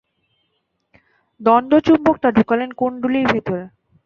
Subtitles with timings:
[1.41, 3.59] দণ্ড চুম্বকটা ঢোকালেন কুণ্ডলীর ভেতর।